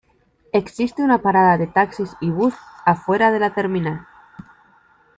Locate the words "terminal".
3.53-4.07